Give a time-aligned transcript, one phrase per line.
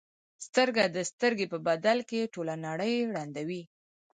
[0.45, 3.61] سترګه د سترګې په بدل کې ټوله نړۍ ړندوي.